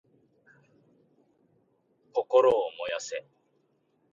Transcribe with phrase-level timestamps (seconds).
[2.13, 3.23] 心を燃やせ！